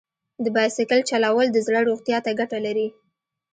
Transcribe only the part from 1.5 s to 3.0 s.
د زړه روغتیا ته ګټه لري.